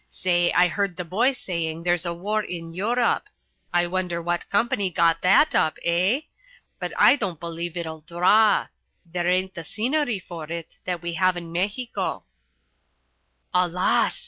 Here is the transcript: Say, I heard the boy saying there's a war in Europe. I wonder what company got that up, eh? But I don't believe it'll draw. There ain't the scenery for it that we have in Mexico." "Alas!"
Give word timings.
Say, 0.09 0.51
I 0.53 0.67
heard 0.67 0.97
the 0.97 1.05
boy 1.05 1.31
saying 1.31 1.83
there's 1.83 2.07
a 2.07 2.13
war 2.15 2.41
in 2.41 2.73
Europe. 2.73 3.29
I 3.71 3.85
wonder 3.85 4.19
what 4.19 4.49
company 4.49 4.89
got 4.89 5.21
that 5.21 5.53
up, 5.53 5.77
eh? 5.85 6.21
But 6.79 6.91
I 6.97 7.15
don't 7.15 7.39
believe 7.39 7.77
it'll 7.77 8.01
draw. 8.01 8.65
There 9.05 9.27
ain't 9.27 9.53
the 9.53 9.63
scenery 9.63 10.17
for 10.17 10.51
it 10.51 10.79
that 10.85 11.03
we 11.03 11.13
have 11.13 11.37
in 11.37 11.51
Mexico." 11.51 12.23
"Alas!" 13.53 14.19